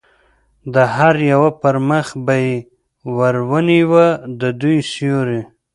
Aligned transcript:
د 0.73 0.75
هر 0.95 1.15
یوه 1.31 1.49
پر 1.61 1.75
مخ 1.89 2.07
به 2.25 2.35
یې 2.45 2.55
ور 3.15 3.35
نیوه، 3.67 4.07
د 4.39 4.41
دوی 4.61 4.77
سیوری. 4.91 5.41